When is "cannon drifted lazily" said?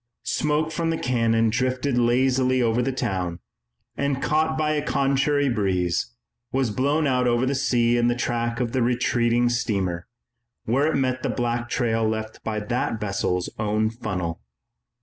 0.97-2.59